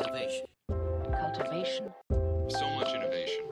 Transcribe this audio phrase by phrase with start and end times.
[0.00, 0.46] Innovation.
[1.12, 1.92] cultivation,
[2.48, 3.44] So much innovation.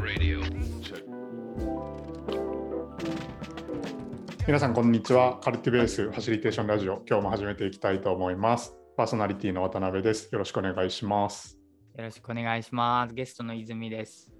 [0.00, 0.40] Radio.
[4.46, 11.58] 皆さんこんにちはカルティベースファシリテーションラジオ今日も始めていきたいと思いますパーソナリティの渡辺ですよろしくお願いします
[11.96, 13.14] よろしくお願いします。
[13.14, 14.32] ゲストの泉です。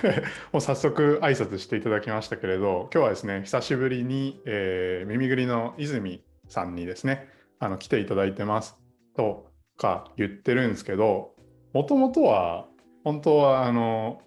[0.52, 7.28] もう早速挨拶していただきましたけれど今日はですね久しぶりに、えー耳ぐりの泉さんにですね
[7.58, 8.81] あの来ていただいてます
[9.16, 11.34] とか言ってるんですけど
[11.72, 12.66] もともとは
[13.04, 14.20] 本当はあの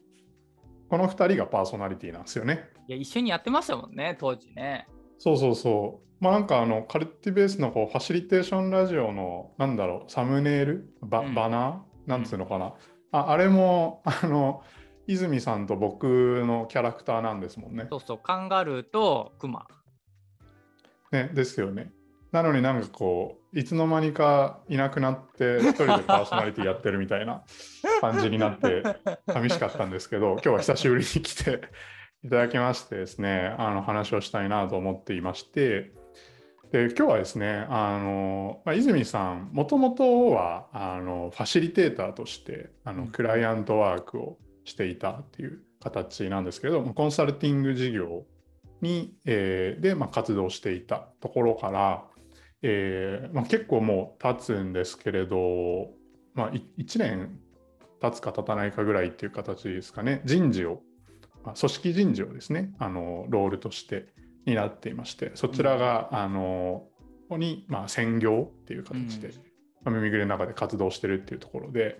[0.90, 4.88] この2人がパーソナリティなんですよねいや、一緒にやってましたもんね、当時ね。
[5.18, 6.23] そうそうそう。
[6.23, 12.09] まあなんかあのカルティベースのこうファシリテーションラジオのなんだろうサムネイルバ,、うんバナー？
[12.09, 12.73] なんつうのかな、
[13.12, 14.62] ああれもあの
[15.08, 17.88] 泉さんと僕のキャラクターなんですもんね。
[17.90, 19.66] そうそう、カンガルーとクマ。
[21.12, 21.92] ねですよね。
[22.35, 27.44] なのになんかこういつの間にかいなくなって 一人でパーソナリティやってるみたいな
[28.02, 28.83] 感じになって
[29.31, 31.61] 寂しかったんですけど 今日は久しぶりに来て
[32.23, 35.94] いただきましてですねあの話をしたいなと思っていまして
[36.72, 43.08] で今日はですねあの、まあ、泉さんもともとはあのファシリテーターとしてあのうん。
[43.11, 48.25] クライアントワークをしていたっていう形なんですけれどもコンサルティング事業
[48.81, 52.03] に、えーで、まあ、活動していたところから、
[52.67, 55.91] えーまあ、結構もう経つんですけれど、
[56.33, 57.39] まあ、い1年
[58.02, 60.21] 経つか経たないかぐらいっていう形ですかね。
[60.25, 60.81] 人事を、
[61.43, 64.08] まあ、組織人事をですねあのロールとして
[64.45, 66.88] 担っていましてそちらが、あの
[67.30, 69.33] ここに、まあ、専業っていう形で、うん。
[69.83, 71.99] まあ、耳ぐりの中で活動してるっていうところで。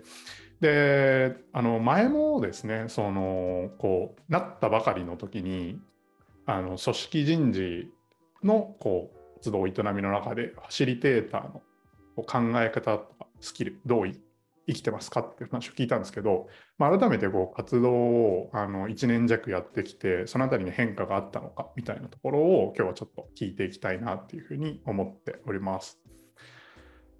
[0.60, 5.78] であの前もですねそのこうなったばかりの時に
[6.46, 7.92] あの組織人事
[8.42, 9.15] のこう
[9.46, 11.62] 活動営みの中でファシリテーターの
[12.16, 14.18] 考え方とかスキルどうい
[14.66, 26.00] 生きてますかっていう話を聞いたんですけど、まあ、改めてこう活動をあの1年弱やってきてそのあたりに変化があったのかみたいなところを今日はちょっと聞いていきたいなっていうふうに思っております。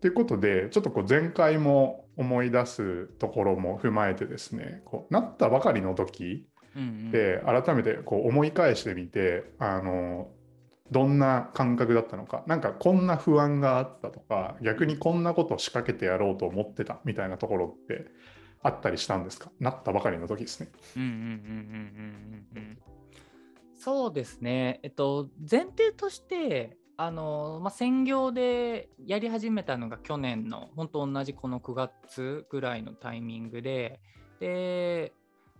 [0.00, 6.48] ということでちょっとこう前回も思い出すところも踏まえてですねこうなったばかりの時
[7.12, 10.28] で改めてこう思い返してみてあの
[10.90, 18.06] どんな感覚だったのかなんかこんな不安があったとか逆にこんなことを仕掛けてやろうと思ってたみたいなところって
[18.62, 19.50] あったりしたんですか？
[19.60, 20.68] なったばかりの時ですね。
[20.96, 21.16] うんうんうん
[22.56, 22.78] うんうん。
[23.76, 24.80] そうですね。
[24.82, 34.00] えっと、前提として、あの、まあ、専業でやり始めたのが去年の、本当同じこの9月ぐらいのタイミングで、
[34.40, 35.12] で、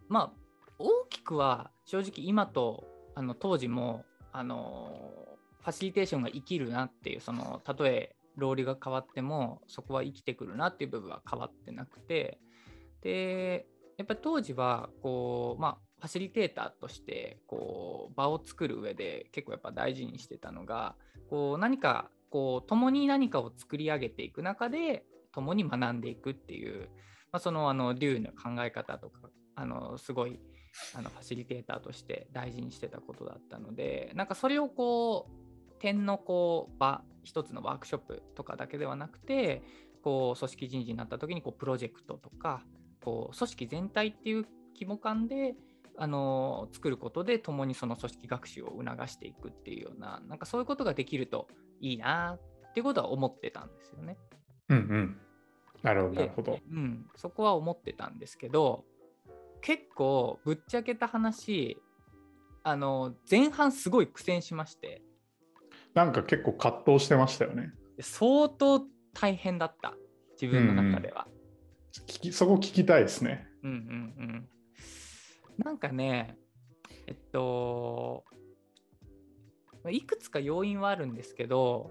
[0.08, 0.32] まあ、
[0.78, 4.04] 大きくは正直今とあの当時も
[4.38, 12.38] あのファシリテーションが生きるなっていうそのたとえロールが変わってもそこは生きてくるなっていう部分は変わってなくて
[13.00, 13.64] で
[13.96, 20.96] やっぱり当時はこうまあファシリテーターとしてこう場を作る上で結構やっぱ大事にしてたのが
[21.30, 26.90] こう何かこう共に何かを作り上げていく中で共に学んでいくっていう、
[27.32, 30.38] まあ、そのあの竜の考え方とかあのすごい
[30.94, 39.62] あのファシリテーターとして大事にしてたことだったのでなんかそれをこう点のこう場一つのワークショップとかだけではなくて
[40.02, 42.62] こう組織人事になった時にこうプロジェクトとか
[43.02, 45.54] こう組織全体っていう規模感で
[45.98, 51.48] あの作ることで共にその組織学習を促していくっていうようななんかそういうことができると
[51.80, 52.38] いいな
[52.68, 54.18] っていうことは思ってたんですよね。
[54.68, 55.20] うんうん。
[55.82, 56.58] なるほど。
[56.70, 58.84] うん、そこは思ってたんですけど
[59.60, 61.78] 結構ぶっちゃけた話
[62.62, 65.02] あの前半すごい苦戦しまして
[65.96, 67.72] なんか結構葛藤してましたよね。
[68.00, 68.84] 相当
[69.14, 69.94] 大変だった
[70.40, 71.26] 自分の中では。
[72.06, 73.48] 聞きそこ聞きたいですね。
[73.62, 74.48] うんうんうん。
[75.64, 76.36] なんかね、
[77.06, 78.24] えっと、
[79.90, 81.90] いくつか要因はあるんですけど、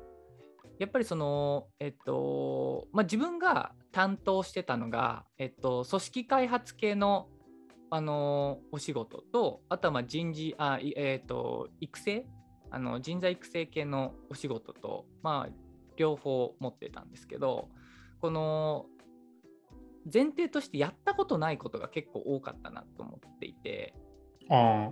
[0.78, 7.28] やっぱりその、えっと、まあ、自分が担当してたのが、えっと、組織開発系の、
[7.96, 12.26] あのお仕事と、あとはまあ人事、あいえっと、育成？
[12.70, 15.54] あの人材育成系のお仕事と、まあ、
[15.96, 17.70] 両方持ってたんですけど、
[18.20, 18.88] この
[20.14, 23.94] 前提としてやったことないことが結構多かったなと思っていて、
[24.50, 24.92] あ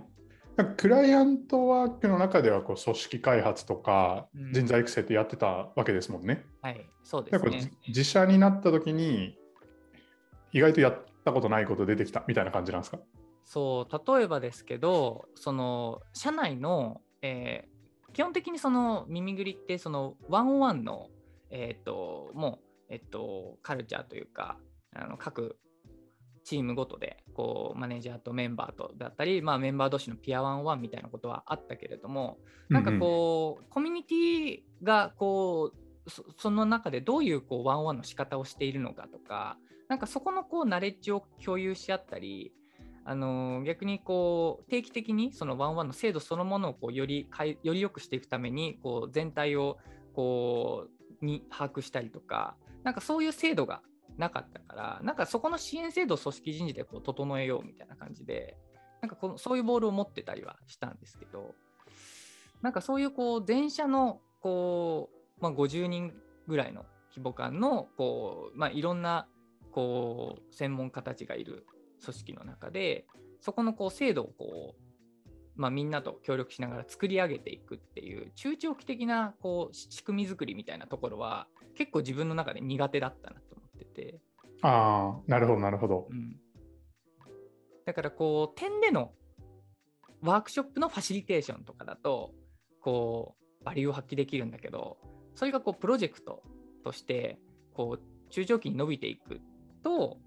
[0.78, 6.46] クライアントワークの中ではこう組織開発とかうん人材育成ってやってたわけですもんね。
[6.62, 7.70] はい、そうですね。
[7.86, 9.36] 自社になった時に
[10.52, 12.98] 意外とやったことないこと出てきたみたいな感じなんですか？
[13.44, 17.74] そう、例えばですけど、その社内の、えー
[18.14, 21.08] 基本的にその耳ぐりってそのワンオンワンの、
[21.50, 24.56] えー、ともう、えっと、カルチャーというか
[24.94, 25.58] あの各
[26.44, 32.38] チームごとでこうマネージャーとメンバーとだったり、まあ、メンバー同士のピアワンワンみたいなことはあったけれども
[32.68, 39.56] なんかこう、コミュニティがこうそその中でどういうこうワンワンの仕方をしているのかとか
[39.88, 42.52] なんかそこのこうナレッジを共有し合ったり
[43.04, 49.78] あの逆にこう定期的にそのワンワンの制度そのものをこうよりかいより良くしていくためにこう全体を
[50.14, 50.88] こ
[51.22, 53.82] うに把握したりとかなんかそういう制度が
[54.16, 58.56] なかったからなんかそこの支援制度を組織人事でこう整えようみたいな感じで
[59.02, 61.54] なんかこのそういうボールを持ってたりはしたんですけど
[62.62, 65.13] なんかそういうこう全社のこう、
[65.44, 66.14] まあ、50人
[66.48, 69.28] ぐらいの規模感のこう、まあ、いろんな
[69.72, 71.66] こう専門家たちがいる
[72.02, 73.06] 組織の中で
[73.40, 81.46] そこのこう制度をこう、まあ、みんなと協力しながら作り上げていくっていう中長期的なこう仕組み作りみたいなところは
[81.76, 84.20] 結構自分の中で苦手だったなと思ってて、
[84.62, 86.14] ああ、なるほど、なるほどう。
[86.14, 86.36] ん、
[87.84, 89.12] だからこう点での
[90.22, 92.32] ワークショップのファシリテーションとかだと
[92.80, 94.96] こうバリューを発揮できるんだけど
[95.34, 96.42] それがこうプロジェクト
[96.84, 97.38] として
[97.74, 99.40] こう中長期に伸びていく
[99.82, 100.18] と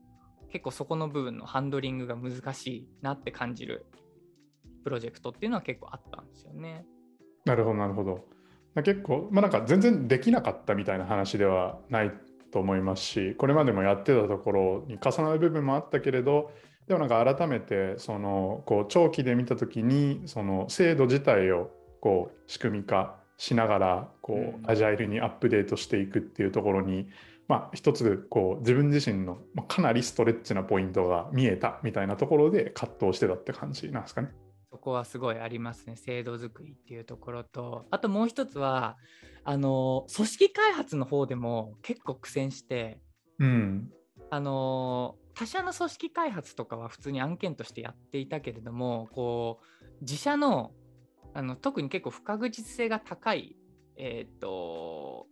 [0.51, 3.85] 結構そこの部分のハンドリングが難しいなって感じる
[4.83, 6.85] プロジェクトっていうのは結構あったんですよね。
[7.45, 8.25] なるほど、なるほど。
[8.83, 12.11] 結構、まあなんか全然できなかったみたいな話ではない
[12.51, 16.51] と思いますし、これまでもやってたところに重なる部分もあったけれど、
[16.87, 21.69] でもなんか改めてそのこう長期で見たときにその制度自体を
[21.99, 27.07] こう仕組み化しながらこうアジャイルにアップデートしていくっていうところに、
[27.47, 34.29] まあ一つこう自分自身のまあかなりストレッチなポイントが見えたみたいなところで葛藤してたって感じなんですかね。
[34.69, 38.97] そこはすごいありますね制度作りっていうところとあともう一つは
[39.45, 42.99] あの組織開発の方でも結構苦戦して
[43.39, 43.89] うん。
[44.29, 50.71] あの他社の組織開発とかは普通に案件としてやっていたけれどもこう自社の
[51.37, 53.55] あの特に結構不確実性が高い
[53.95, 55.27] えっ、と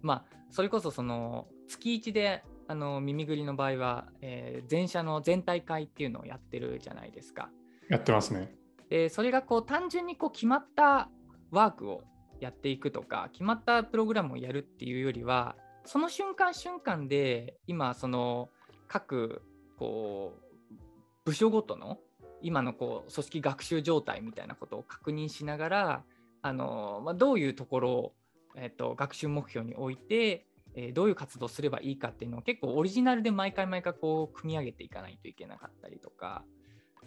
[0.00, 7.50] まあそれこそその月1であの耳ぐりの場合は、えー全社の全体会っていうのをやってるじゃないですか。
[7.90, 8.54] やってますね。
[8.88, 11.10] でそれがこう単純にこう決まった
[11.50, 12.02] ワークを
[12.40, 18.48] やっていくとか決まったプログラムをやるっていうよりはその瞬間瞬間で今その
[18.88, 19.42] 各
[19.78, 20.34] こ
[20.70, 20.80] う
[21.24, 21.98] 部署ごとの
[22.42, 26.02] 今のこう組織学習状態みたいなことを確認しながら
[26.42, 28.12] あの、まあ、どういうところを、
[28.56, 36.44] えっと学習目標に置いて、えーどういう活動をすればいいかっていうのを結構オリジナルで毎回毎回こう組み上げていかないといけなかったりとか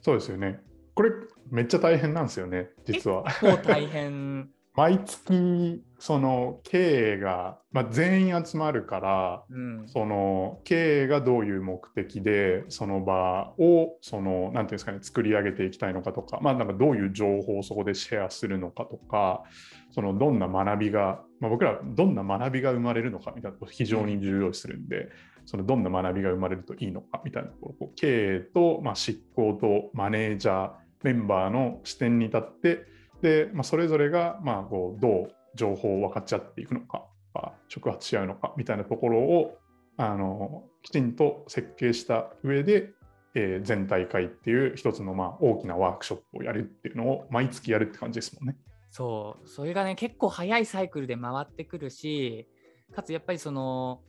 [0.02, 0.60] そうですよね。
[0.94, 1.12] これ
[1.50, 3.24] めっちゃ大変なんですよね、実は。
[3.24, 9.88] 結構大変毎月その経営が、まあ、全員集まるからうん。
[9.88, 19.44] その経営がどういう目的でその場をそのなんていうんですかね作り上げていきたいのかとか,、まあ、なんかどういう情報をそこでシェアするのかとか
[19.92, 25.10] そのどんな学びが、まあ、僕らどんな学びが生まれるのかみたいなことを非常に重要視するんで
[25.45, 30.72] そのどんな学びが生まれるといいのかみたいなところこう経営と、まあ、執行とマネージャー
[31.04, 39.57] メンバーの視点に立ってで、まあ、それぞれが、まあ、こうどう情報を分かち合っていくのか、まあ、触発し合うのかみたいなところを
[39.97, 42.91] あのきちんと設計した上で、
[43.34, 48.57] えー全体会っていう一つの、まあ、大きなワークショップをやるっていうのを毎月やるって感じですもんね。
[48.89, 52.48] そうそれがね結構早いサイクルで回ってくるし
[52.93, 54.00] かつやっぱりその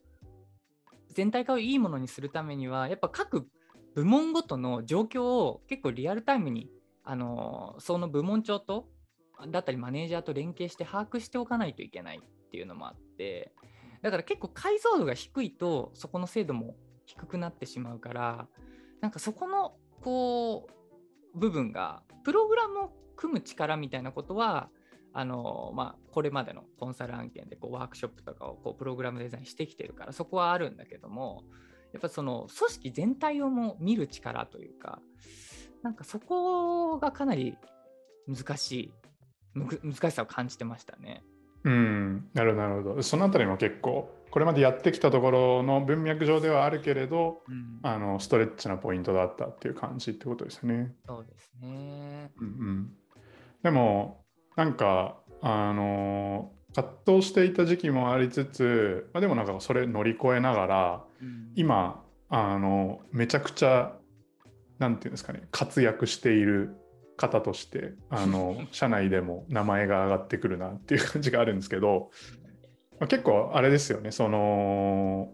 [1.13, 3.49] 全体化をいいものにするためにはやっぱ各
[3.97, 6.71] 部門ごとの状況を結構リアルタイムに
[7.03, 8.87] あのその部門長と
[9.51, 13.53] だったりマネージャーと連携して把握しておかないといけないっていうのもあって
[14.03, 18.47] だから結構解像度が低いとそこの精度も低くなってしまうから
[19.01, 20.67] なんかそこのこ
[21.35, 24.69] う部分がプログラムを組む力みたいなことは
[25.19, 31.45] あのまあ、これまでのコンサル案件でこうワークショップとかをこうプログラムデザインしてきてるからそこはあるんだけども
[31.95, 35.01] やっぱその組織全体をも見る力というか
[35.83, 37.57] なんかそこがかなり
[38.29, 38.93] 難しい
[39.57, 41.23] 難しさを感じてましたね。
[41.65, 43.03] うん、なるほど、なるほど。
[43.03, 50.95] そのあたりも結構、これまでやってきたところの文脈上ではあるけれど、うん、あのストレッチなポイントだったっていう感じってことですね。
[51.07, 52.31] そうですね。
[52.39, 52.93] うんうん、
[53.63, 54.25] でも
[54.57, 63.97] なんかあの葛藤していた時期もありつつ、まあ、でもなんかそれ乗り越えながらうん今あのめちゃくちゃ
[64.79, 66.77] なんていうんですかね活躍している
[67.17, 72.11] 方としてあの 社内でも名前が上がってくるなっていう感じがあるんですけど、
[72.99, 74.11] まあ、結構あれですよね。
[74.11, 75.33] その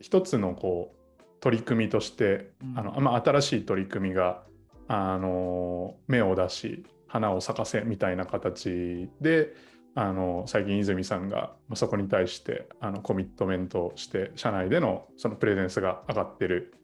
[0.00, 2.78] 一つのこう取り組みとして、うん。
[2.78, 4.42] あのまあ、新しい取り組みが
[4.88, 9.54] あの芽を出し花を咲かせみたいな形で
[9.94, 16.74] あの最近泉さんがまあそこに対してあのコミットメントをして社内でのそのプレゼンスが上がってる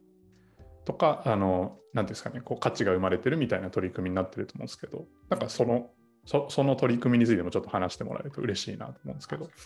[0.86, 5.90] とかあのなんですかねこう価値が生まれてるみたいな取り組みになってると思うんですけどなんかその
[6.24, 9.50] そその取り組みについてもちょっと話してもらえると嬉しいなと思うんですけど。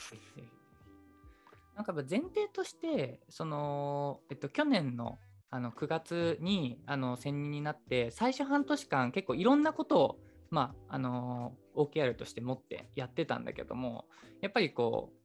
[1.74, 5.18] なんか前提として、その、えっと、去年の
[5.52, 10.18] あの9月にあの選任になって、最初半年間、結構いろんなことを、
[10.50, 14.04] まあ、あの OKR として持ってやってたんだけども、
[14.42, 15.19] やっぱりこう、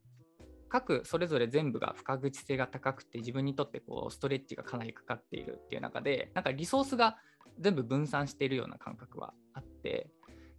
[0.68, 7.16] 各それぞれ全部が不確実性が高くて、自分にとってこうストレッチがかなりかかっているっていう中で、なんかリソースが
[7.58, 10.10] 全部分散しているような感覚はあって、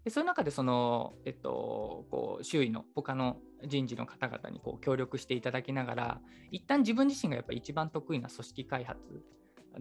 [0.08, 9.00] でそういう中でその、えっと、こう周囲の他の人事の方々にこう協力していただきながら一旦自分自身がやっぱ一番得意な組織開発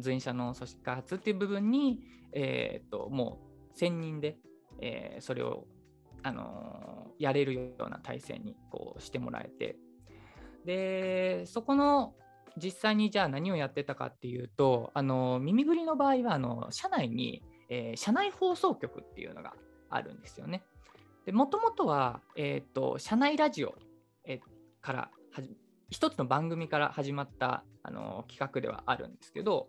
[0.05, 2.01] 前者の組織開発っていう部分に、
[2.33, 3.39] えーっとも
[3.73, 4.37] う専任で、
[4.83, 5.69] えーそれを、
[6.25, 9.77] あのやれるような体制にこうしてもらえて
[10.67, 12.15] でそこの
[12.57, 19.55] 実際にじゃあ何をやってたかっていうとあの耳ぐりの場合はあの社内に、えー社内放送局っていうのが
[19.89, 20.63] あるんですよね。
[21.25, 23.75] でもともとは、えー、と社内ラジオ、
[24.25, 24.57] えー
[24.87, 25.57] からはじ
[25.91, 29.69] 一つの番組から始まったあの企画ではあるんですけど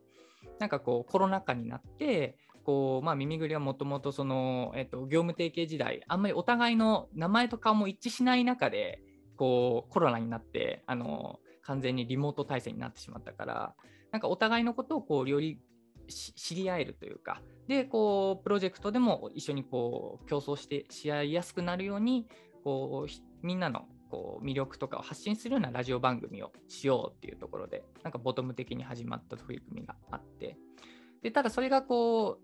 [0.60, 9.02] なんかこうコロナ禍になってこう、まあ、耳ぐりはもともとその、えー、と業務提携時代あんまりお互いの名前と顔も一致しない中で
[9.38, 13.76] こうコロナになってあの完全にリモート体制になってしまったから
[14.12, 15.60] なんかお互いのことをこうより
[16.08, 22.28] 知り合えるというかでこうプロジェクトでも一緒にこう競争してし合いやすくなるように
[22.64, 30.58] こうみんなのこう魅力とかを発信するようなラジオ番組をしようっていうところでなんかボトム的に始まった取り組みがあって。
[31.22, 32.38] でただそれがこ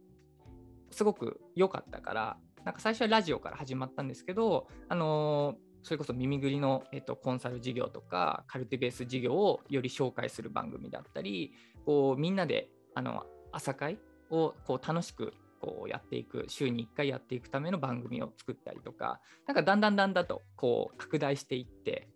[0.92, 11.54] うすごく良かったからなんか最初はラジオから始まったんですけどあのそれこそ耳ぐりの、えっと、コンサル事業とかカルティベース事業をより紹介する番組だったり
[11.86, 14.00] こうみんなであの朝会
[14.30, 22.08] をこう楽しくこうやっていく週に1回やっていくための番組を作ったりとかなんかだんだんだんだとこう拡大していって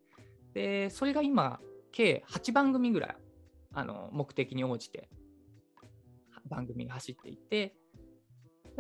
[0.53, 1.59] でそれが今
[1.91, 3.15] 計8番組ぐらい
[3.73, 5.09] あの目的に応じて
[6.49, 7.75] 番組が走っていて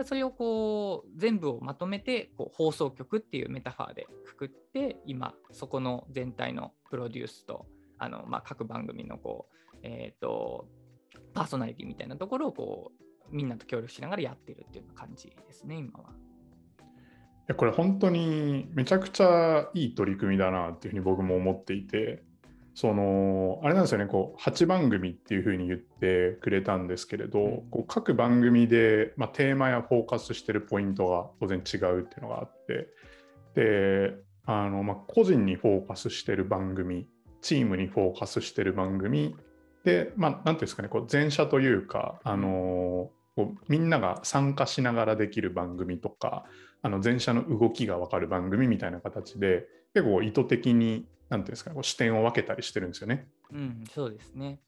[0.05, 7.65] それをこう全部をまとめてこう放送局っていうメタファーでくくって今そこの全体のプロデュースと
[7.97, 10.67] あの、まあ、各番組のこう、えー、と
[11.33, 12.91] パーソナリティみたいなところをこ
[13.31, 16.09] うみんなと協力しながらやってるっていう感じですね今は。
[17.55, 22.23] これ本当にめちゃくちゃいい取り組みだなっていうふうに僕も思っていて
[22.77, 27.69] そのあれなんですよねこう8番組っていうふうに言ってくれたんですけれど、うん。
[27.71, 32.87] こう各番組で、まあ、テーマやフォーカスしてるポイントが当然違うっていうのがあって
[33.55, 34.13] で
[34.45, 37.07] あの、まあ、個人にフォーカスしてる番組
[37.41, 39.35] チームにフォーカスしてる番組
[39.83, 46.45] で、まあ、なんていうんですかねこう前者というかあのこうみんなが参加しながらできる番組とか
[46.81, 53.27] あの前者の動きが分かる番組みたいな形で結構意図的になんていうんですかねこう視点を分けたりしてるんですよね。
[53.51, 54.59] うん、そうですね。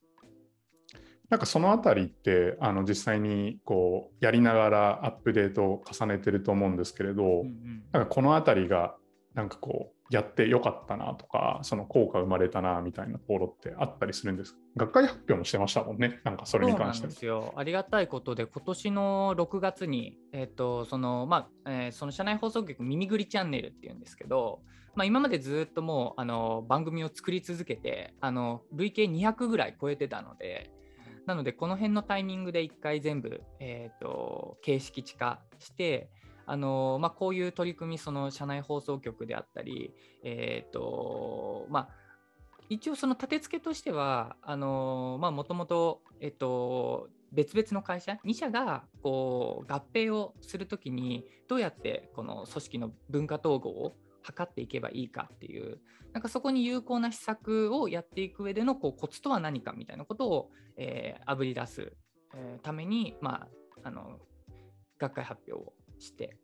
[1.29, 8.95] なんかそのあたりってあの実際にこうやりながらアップデートを重ねてると思うんですけれど、うんうんなんかこのあたりが
[9.33, 14.55] なんかこうやってよかったなとかその効果生まれたなみたいなところってあったりするんです。
[14.75, 16.19] 学会発表もしてましたもんね。
[16.23, 17.53] なんかそれに関してそうなんですよ。
[17.55, 24.61] ありがたいことで、今年の6月に、えっ、と、その、まあ、えーその社内放送局、耳ぐりチャンネルっていうんですけど、
[24.95, 30.71] まあ、今までずっともう、あの、番組を作り続けて、あの、累計200ぐらい超えてたので、
[31.25, 36.09] なので、この辺のタイミングで一回全部、えっ、と、形式地化して、
[36.51, 41.89] あのまあ、こういう取り組み、その社内放送局であったり、えっ、と、まあ、
[42.69, 55.79] 一応その立て付けとしてはもともとえっと別々の会社2社がこう合併をするときにどうやってこの組織の文化統合を図っていけばいいかっていう
[56.13, 61.93] なんかそこに有効な施策をやっていく上でのこうコツとは何かみたいなことを、え、あぶり出す、
[62.33, 63.47] えために、ま
[63.83, 64.19] あ、あの
[64.97, 66.37] 学会発表をして。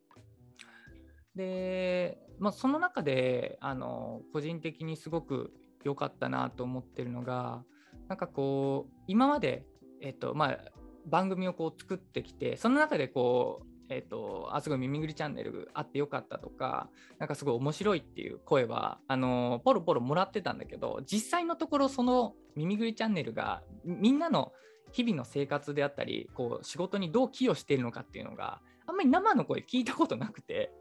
[1.34, 5.52] で、まあ、その中であの個人的にすごく
[5.84, 7.62] 良かったなと思ってるのが
[8.08, 9.66] なんかこう今まで、
[10.00, 10.58] えっとまあ、
[11.06, 24.52] 番組をこう作ってきてその中でこうえーと、あすごい耳ぐりチャンネルあってよかったとかなんかすごい面白いっていう声はあのポロポロもらってたんだけど実際のところその耳ぐりチャンネルがみんなの
[24.92, 30.72] 日々の生活であったりこう仕事にどう寄与しているのかっていうのがあんまり生の声聞いたことなくて。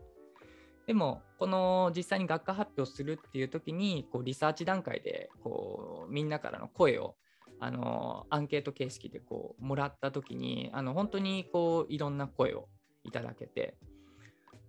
[0.87, 7.15] でもこの実際に学科発表するっていう時にこうリサーチ段階でこうみんなからの声を
[7.59, 12.67] あのアンケート形式でこうもらった時にあの本当にこういろんな声を
[13.03, 13.77] いただけて。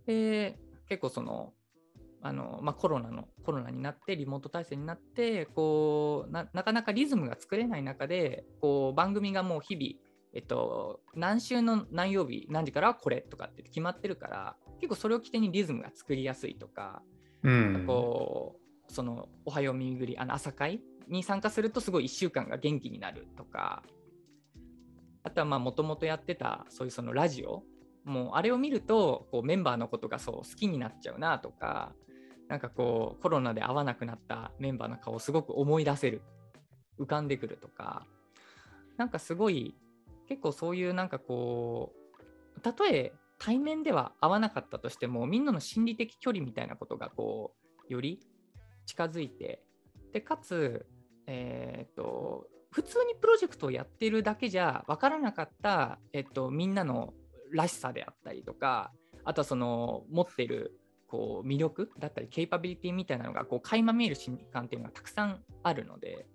[0.06, 1.52] で結構その
[2.22, 10.05] あの、まあ、コロナのコロナになってリモート体制になってこうなかなかリズムが作れない中でこう番組がもう日々
[10.36, 17.02] えっと、何週の何曜日何時からはこれとかって決まってるから結構それを起点にリズムが作りやすいとか,、
[17.42, 23.82] うん、こうその「おはよう耳ぐり」あの朝会に参加するとすごい1週間が元気になるとか
[25.22, 27.62] あとはもともとやってたそういうそのラジオ
[28.04, 31.94] もうあれを見るとこうメンバーのことがそう好きになっちゃうなとか
[32.48, 36.20] なんかこうコロナで会わなくなったメンバーの顔をすごく思い出せる
[36.98, 38.06] 浮かんでくるとか
[38.98, 39.74] なんかすごい
[40.28, 41.92] 結構そういうなんかこ
[42.56, 47.54] うたとえ対面では合わなかったとしてもみんなの心理的距離みたいなことがこ
[47.88, 48.20] うより
[48.86, 49.62] 近づいて
[50.12, 50.86] でかつ、
[51.26, 57.12] えーと、普通にプロジェクトをやってるだけじゃ分からなかった、えっと、みんなの
[57.52, 58.92] らしさであったりとか
[59.24, 60.78] あとはその持ってる
[61.08, 66.26] こう魅力だったりケイパビリティみたいなのがこう垣間見える瞬間っていうのがたくさんあるので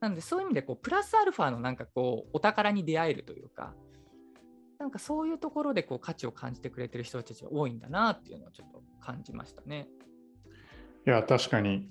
[0.00, 3.74] なのでそういう意味でこうプラスアルファのなんかこうお宝に出会えるというか
[4.78, 9.88] なんかそういうところでこう価値を感じてくれてる人たちが多いんだなっていうのをちょっと感じましたね。
[11.06, 11.88] いや確かに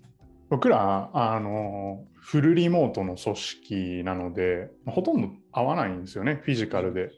[0.49, 7.11] 僕らあのフルリモートの組織なのでほとんど合わないんですよねフィジカルで。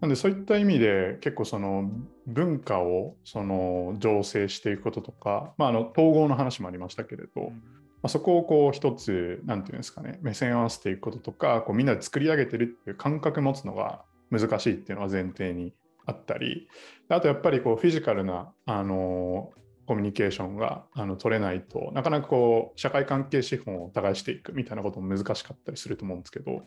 [0.00, 1.90] なんでそういった意味で結構その
[2.26, 15.74] 文化をその醸成していくこととか、まあ、あの統合の話もありましたけれど、うんまあ、そこをこう一つ、なんていうんですかね、目線を合わせていくこととか、こうみんなで作り上げてるっていう感覚持つのが難しいっていうのは前提に
[16.06, 16.68] あったり、
[17.08, 19.52] あとやっぱりこうフィジカルな、あの
[19.90, 26.62] コミュニケーションがあの取れないとなかなかこう社会関係資本をお互いしていくみたいなことも難しかったりすると思うんですけど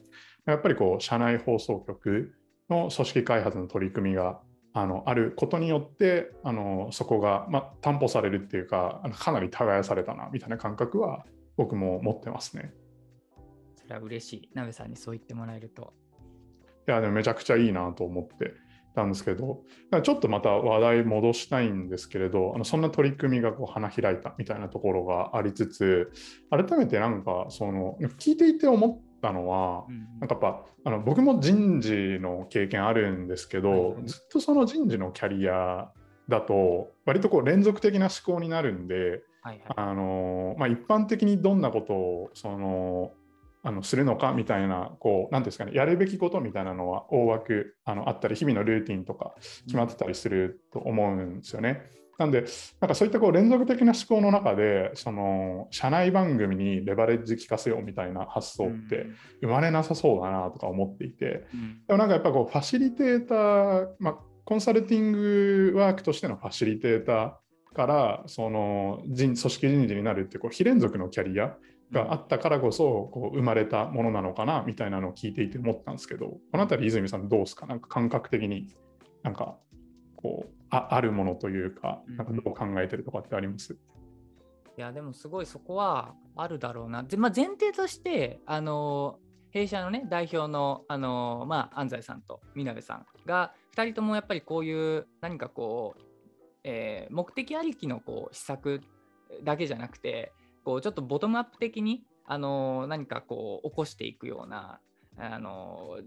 [0.46, 2.34] やっぱりこう社内放送局
[2.70, 4.42] の組織開発の取り組みが
[4.74, 11.26] あのあることによってあのそこが、ま、担保されるっていうかあのかなり耕されたなみたいな感覚は
[11.58, 12.74] 僕も持ってますね。
[13.76, 14.50] それは嬉しい。
[14.54, 15.94] なべさんにそう言ってもらえると。
[16.88, 18.56] いやでもめちゃくちゃいいなと思って
[18.94, 19.64] たんですけど
[20.04, 26.12] ちょっとまた話題戻したいんですけれどあのそんな取り組みがこう花開いたみたいなところがありつつ
[26.50, 35.90] 改めてなんかその聞いていて思ったのは、うんなんかやっぱあの僕も人事の経験あるんですけど、はい、ずっとその人事のキャリア
[36.30, 43.12] だと割とこう連続的な思考になるんで、はいはい、あのまあ、一般的にどんなことをその
[43.66, 49.34] あのするのかみたいなこう何ですかねやるべきことみたいなのは大枠あのあったり日々のルーティンとか
[49.66, 51.82] 決まってたりすると思うんですよね。
[52.20, 52.46] なんで、
[52.80, 59.08] なんかそういったこう連続的な思考の中で、その社内番組にレバレッジ効かせようみたいな発想って
[59.42, 71.56] 生まれなさそうだなとか思っていて、うん、でもなんかやっぱこうファシリテーター、まあ、コンサルティングワークとしてのファシリテーターからその人組織人事になるってこう非連続のキャリア
[71.92, 77.66] があったからこそこう生まれたものなのかなみたいなのを聞いていて思ったんですけどこの辺り泉さんどうですか？
[77.66, 78.68] なんか感覚的に
[79.24, 79.58] なんか
[80.24, 83.74] こうああるものというか、なんかどう考えてるとかってあります？
[84.76, 87.04] いや、でもすごいそこはあるだろうな。
[87.04, 89.20] でまあ、前提として、あの
[89.52, 96.02] 弊社のね、代表の、あのまあ、安西さんとみなべさんが、2人ともやっぱりこういう何かこう、
[96.64, 98.82] えー、目的ありきのこう施策
[99.44, 100.32] だけじゃなくて、
[100.64, 104.80] こうちょっとボトムアップ的に、あの何かこう起こしていくような、
[105.20, 106.00] あの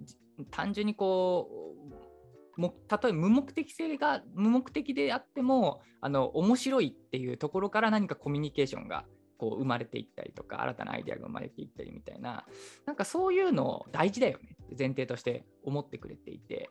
[0.50, 1.48] 単純にこ
[1.88, 2.15] う
[2.56, 9.04] もたとえ無目的性が無目的であってもあの面白いっていうところから何かコミュニケーションが
[9.38, 12.44] こう生まれていったりとか新たなアイデアが生まれていったりみたいな
[12.86, 16.70] なんかそういうの大事だよねって前提として思ってくれていて。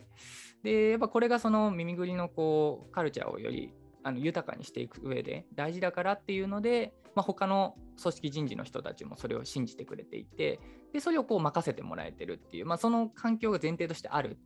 [0.63, 3.71] でやっぱこれがその耳ぐりのこうカルチャーをより
[4.03, 10.59] あの豊かにしていく上で大事だからっていうので、まあ、他の組織人事の人たちもそれを信じてくれていて
[10.93, 14.37] でそれをこう任せてもらえてるっていう、まあ、その環境が前提としてある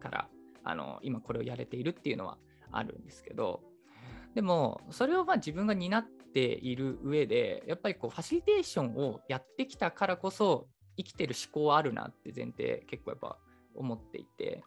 [0.00, 0.28] から
[0.64, 2.38] あの今これをやれているっていうのは
[2.70, 3.60] あるんですけど
[4.34, 13.38] でもそれをまあ自分が担っている上でやっぱりこうファシリテーションをやってきたからこそ生きてる思考はあるなって前提結構やっぱ
[13.74, 14.62] 思っていて。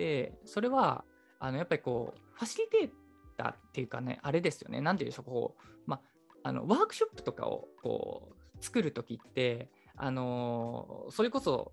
[0.00, 1.04] でそれは
[1.38, 2.90] あのやっぱりこうファシリテー
[3.36, 4.80] ターっていうかねあれですよね。
[4.80, 6.00] 何て言うんでしょうこう、ま
[6.44, 11.72] あ、あのワークショップとかをこう作る時ってあのそれこそ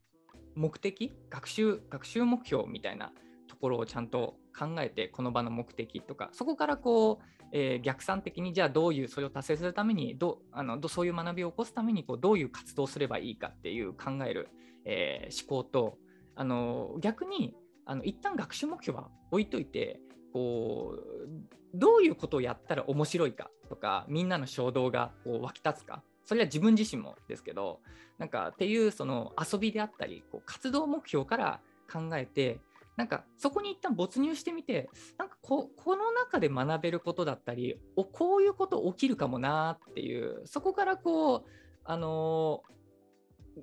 [0.56, 3.14] 目的学習学習目標みたいな
[3.48, 14.50] ところをちゃんと考えてこの場の目的とかそこからこう、えー逆算的にじゃあどういうそれを達成するためにどあのそういう学びを起こすためにこうどういう活動をすればいいかっていう考える、
[14.86, 15.98] えー思考と
[16.36, 17.56] あの逆に
[17.86, 20.00] あの一旦学習目標は置いといて
[20.34, 21.30] こう
[21.74, 27.80] どういうことをやったら面白いかとかみんなの衝動がこう湧き立つかそれは自分自身もですけど
[28.18, 32.60] なんかっていうその遊びであったりこう活動目標から考えて
[32.98, 41.44] なんかそこに一旦没入してみてなんかここの中で学べることだったりおこういうこと起きるかもなっていうそこからこう
[41.86, 42.64] あの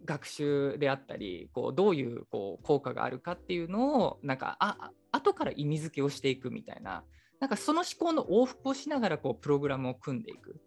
[0.04, 7.04] 学習であったりこうどういうこう効果があるかっていうのをなんかああ後から意味付けをしていくみたいな
[7.40, 10.60] なんかその思考の往復をしながらこうプログラムを組んでいく、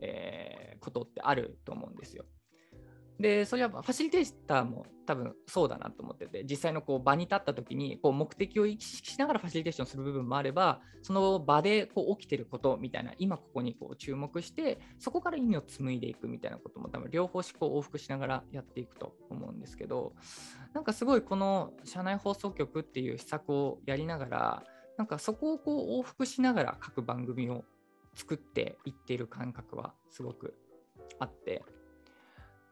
[0.00, 2.24] えーことってあると思うんですよ。
[3.18, 20.12] でそれはファシリテーターも多分そうだなと思ってて実際のこう場に立った時にこう目的を意識しながらファシリテーションする部分もあればその場でこう起きてることみたいな今ここにこう注目してそこから意味を紡いでいくみたいなことも多分両方思考往復しながらやっていくと思うんですけど
[20.72, 24.62] なんかすごいこの社内放送局っていう施策をやりながら
[24.96, 27.64] なんかそこをこう往復しながら各番組を
[28.14, 30.54] 作っていっている感覚はすごく
[31.20, 31.62] あって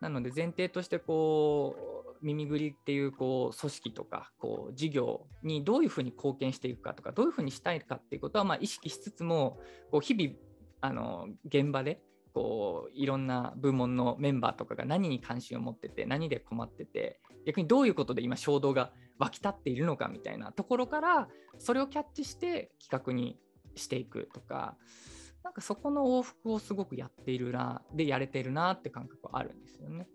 [0.01, 1.77] なので前提としてこ
[2.21, 9.59] う耳ぐりっていうこう組織とかこう事業にどういうふうに貢献していくかとかどういうふうにしたいかっていうことはまあ意識しつつも
[9.91, 10.35] こう日々
[10.81, 12.01] あの現場で
[12.35, 21.29] こういろんな部門のメンバーとかが何に関心を持ってて何で困ってて逆にどういうことで今衝動が湧き立っているのかみたいなところから
[21.59, 23.39] それをキャッチして企画に
[23.75, 24.77] していくとか
[25.47, 30.09] なんかそこの往復をすごくやっているなでやれてるなって感覚はあるんですよね。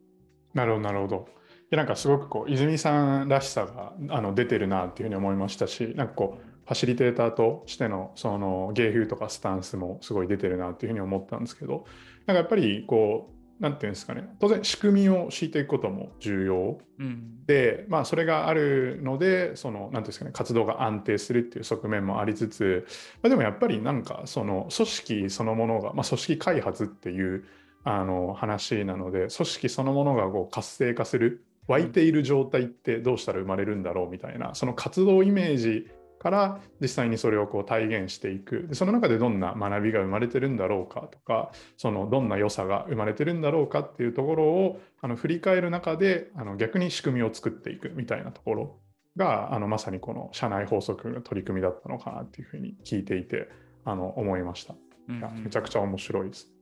[0.54, 1.30] なるほど、なるほど。
[1.70, 11.86] でなんかすごくこう泉さんらしさがあの出てるなっていうふうに思いましたし、なんかこうファシリテーターとしてのその芸風とかスタンスもすごい出てるなっていうふうに思ったんですけど、
[12.26, 16.80] なんかやっぱりこう、なんていうんですかね、当然仕組みを敷いていくことも重要。
[16.97, 17.45] うん。
[17.45, 22.88] で、まあ、それがあるので、その、なんていうんですかね、活動が安定するっていう側面もありつつ、
[23.21, 27.45] まあ、でもやっぱりなんか、その組織そのものが、まあ、組織開発っていう
[27.84, 35.88] あの話なので、組織そのものがこう活性化する、湧いている状態ってどうしたら生まれるんだろうみたいな、その活動イメージ
[36.21, 48.79] から実際にそれをこう体現していくでその中でどんな学びが生まれてるんだろうかとかそのどんな良さが生まれてるんだろうかっていうところをあの振り返る中であの逆に仕組みを作っていくみたいなところ
[49.17, 53.49] があのまさにこの社内法則の取り組みだったのかなっていうふうに聞いていて
[53.84, 54.75] あの思いました。
[55.10, 56.53] うんいやめちゃくちゃ面白いです。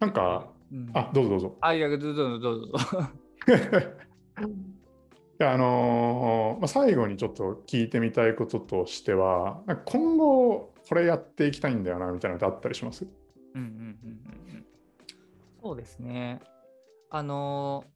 [0.00, 1.56] なんか、うんあどうぞどうぞ。
[1.60, 2.72] あいやどうぞどうぞ
[5.46, 13.06] あのーまあ、最後にちょっと聞いてみたいこととしては、今後これやっていきたいんだよなみたいなのってあったりします？
[13.54, 14.66] うんうんうんうんうん
[15.62, 16.40] そうですね。
[17.10, 17.94] あのー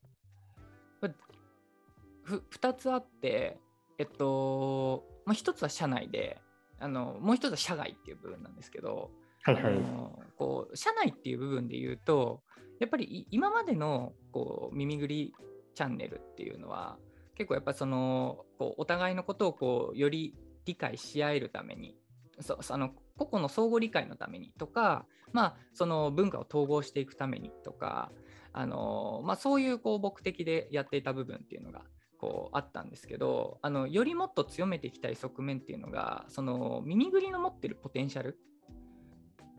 [2.24, 3.58] ふ2つあって、
[3.98, 6.38] えっと、まあ、1つは社内で
[6.78, 9.10] あの、もう1つは社外っていう部分なんですけど、
[9.44, 9.64] はいはい。
[9.64, 12.42] あのこう社内っていう部分で言うと
[12.80, 15.32] やっぱりい今までのこう耳ぐり
[15.74, 16.98] チャンネルっていうのは
[17.38, 20.34] 結構やっぱそのこうお互いのことをこうより
[20.66, 21.96] 理解し合えるために
[22.40, 28.12] そその個々の相互理解のためにとか、まあ、その文化を統合していくためにとか
[28.52, 31.82] あの、まあ、そういうこう目的でやっていた部分っていうのが
[32.18, 38.38] こうあったんですけどあのよりもっと強めていきたい側面っていうのがその耳ぐりの持ってるポテンシャル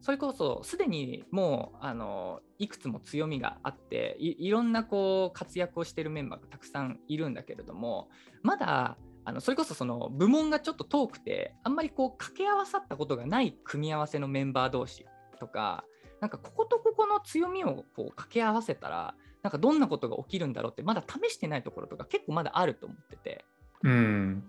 [0.01, 8.09] それこそすでにもうあのいくつも強みがあっていいろんなこう活躍をしているメンバーがたくさんいるんだけれども
[8.41, 15.05] まだあのそれこそその部門がちょっと遠くてあんまりこう掛け合わさったことがない組み合わせのメンバー同士
[15.39, 15.83] とか
[16.21, 23.45] なんかこことここの強みをこう掛け合わせたらなんかどんなことが起きるんだろうってまだ試してないところとか結構まだあると思ってて
[23.83, 24.43] うん。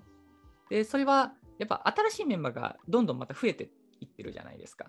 [0.69, 4.87] でそれはやっぱ新しいメンバーがどんどんまた増えていってるじゃないですか。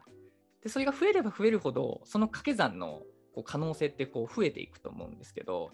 [0.63, 3.01] でそれが増えれば増えるほどその掛け算の
[3.33, 5.71] こう可能性ってこう増えていくと思うんですけど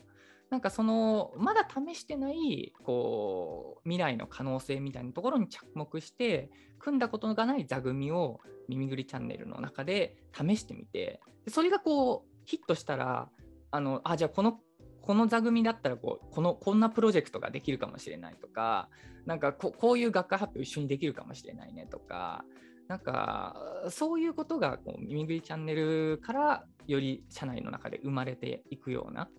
[0.50, 13.30] なんかそのまだ試してないこう未来の可能性みたいなところに着目して組んだことがない座組を耳ぐりチャンネルの中で試してみてでそれがこうヒットしたら
[13.72, 14.60] あのあじゃあこの
[15.02, 18.90] この座組だったらこうこのこんなプロジェクトができるかもしれないとか
[19.26, 22.46] なんかここういう学会発表一緒にできるかもしれないねとか
[22.88, 23.56] なんか
[23.90, 29.30] そういうことがこう耳ぐりチャンネルからより社内の中で生まれていくような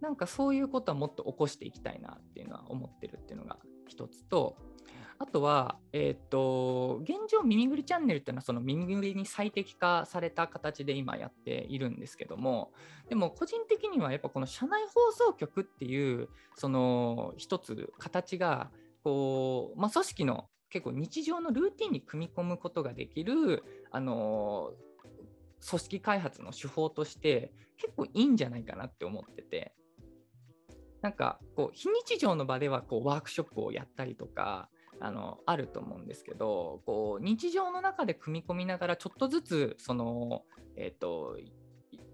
[0.00, 4.56] なんかそういうことはもっと起こしていきたいなっていうのは思ってるっていうのが一つと
[5.20, 12.72] あとは、えっ、と、現状、耳ぐりチャンネルっていうのは、その耳ぐりに最適化された形で今やっているんですけども、
[13.08, 18.70] でも個人的にはやっぱこの社内放送局っていう、その一つ形が、
[19.02, 24.72] こう、まあ、組織の結構日常のルーティンに組み込むことができる、あの、
[25.66, 29.74] 組織開発の手法として結構いいんじゃないかなって思ってて、
[31.02, 34.68] なんかこう非日常の場ではこうワークショップをやったりとか
[35.00, 40.42] あのあると思うんですけどこう日常の中で組み込みながらちょっとずつその、
[40.76, 41.36] えーと、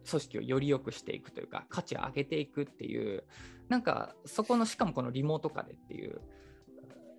[0.08, 3.24] 組織をより良くしていくというか価値を上げていくっていう
[3.68, 6.20] なんかそこのしかもこのリモート化でっていう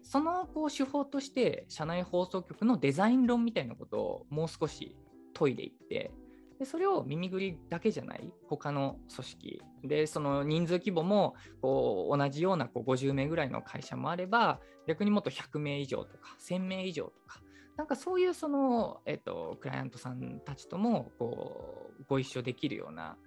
[0.06, 4.96] そのこう手法として社内放送局のデザイン論みたいなことをもう少し
[5.34, 6.12] 研いでいって
[6.60, 17.42] でそれを耳ぐりだけじゃない他の組織でその人数規模もこう同じようなこう50名ぐらいの会社もあれば逆にもっと100名以上とか1000名以上とか
[17.76, 23.18] なんかそういうその、えっと、クライアントさんたちともこうご一緒できるような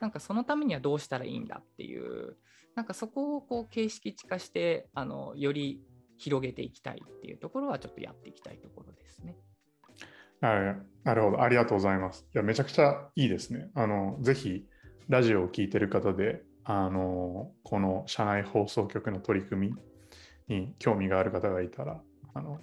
[0.00, 2.36] なんかそのためにはどうしたらいいんだっていう
[2.74, 5.80] なんかそこをこう形式地化してあのより
[6.18, 9.36] 広げていきたいっていうところはちょっとやっていきたいところですね。
[10.40, 12.26] はい、なるほど、ありがとうございます。
[12.34, 13.70] いや、めちゃくちゃいいですね。
[13.74, 14.66] あの、ぜひ、
[15.08, 19.74] ラジオを聴いてる方で、あの、この社内放送局の取り組
[20.48, 22.00] みに興味がある方がいたら、
[22.34, 22.60] あの、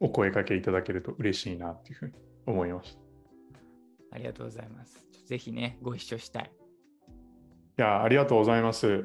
[0.00, 2.12] お声かけいただけると嬉しいなっていうふうに
[2.46, 3.00] 思いました。
[4.12, 5.06] ありがとうございます。
[5.26, 6.50] ぜひね、ご一緒したい。
[7.78, 9.04] いや、ありがとうございます。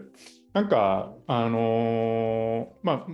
[0.54, 3.08] なんか、あのー、まあ、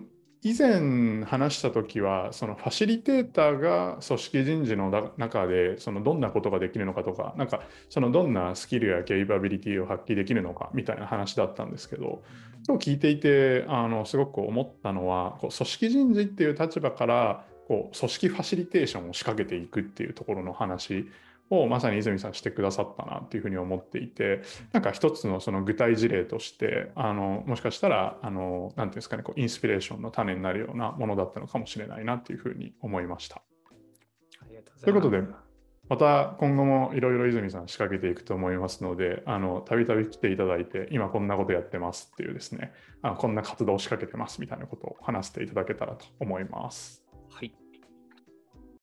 [0.48, 12.24] 以前話した時はそのファシリテーターが組織人事の中でそのどんなことができるのかとかなんかそのどんなスキルやケイパビリティを発揮できるのかみたいな話だったんですけど
[12.66, 21.10] 今日聞いていてあのすごく思ったのはこう組織人事っていう立場からこう組織ファシリテーションを仕掛けていくっていうところの話
[21.50, 24.42] をまさに泉さんしてくださったなっていうふうに思っていて
[24.74, 33.42] なんか一つのその具体事例としてあのもしかしたらあのなんていうんですかねこうインスピレーションの種になるようなものだったのかもしれないなっていうふうに思いました。
[34.84, 35.24] ということで
[35.90, 39.24] また今後もいろいろ泉さん仕掛けていくと思いますので、
[39.66, 47.07] たびたび来ていただいて、今こんなことやってますっていうですね、あのこんな活動を仕掛けてますみたいなことを話していただけたらと思います。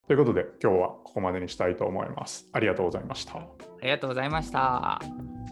[0.06, 2.48] ということで、今日はここまでにしたいと思います。
[2.52, 3.36] ありがとうございました。
[3.36, 3.46] あ
[3.82, 5.43] りがとうございました。